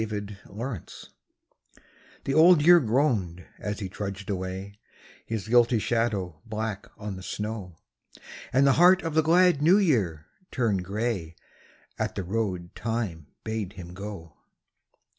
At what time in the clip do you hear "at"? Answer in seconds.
11.99-12.15